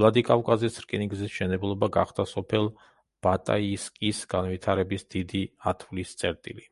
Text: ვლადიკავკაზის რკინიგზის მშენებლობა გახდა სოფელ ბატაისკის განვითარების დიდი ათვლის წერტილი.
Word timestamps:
ვლადიკავკაზის 0.00 0.76
რკინიგზის 0.84 1.32
მშენებლობა 1.32 1.88
გახდა 1.96 2.28
სოფელ 2.34 2.70
ბატაისკის 3.28 4.24
განვითარების 4.36 5.08
დიდი 5.18 5.44
ათვლის 5.74 6.18
წერტილი. 6.24 6.68